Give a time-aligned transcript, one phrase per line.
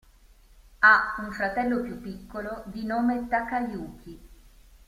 [0.79, 4.29] Ha un fratello più piccolo di nome Takayuki.